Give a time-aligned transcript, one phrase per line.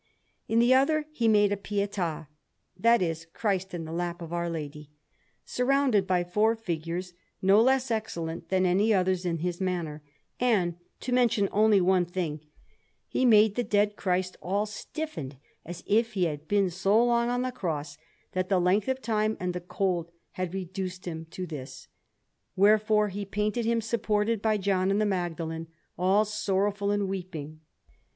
[0.47, 2.25] In the other he made a Pietà
[2.75, 4.89] that is, Christ in the lap of Our Lady
[5.45, 10.01] surrounded by four figures no less excellent than any others in his manner;
[10.39, 12.41] and, to mention only one thing,
[13.07, 17.43] he made the Dead Christ all stiffened, as if He had been so long on
[17.43, 17.99] the Cross
[18.31, 21.87] that the length of time and the cold had reduced Him to this;
[22.55, 27.59] wherefore he painted Him supported by John and the Magdalene, all sorrowful and weeping.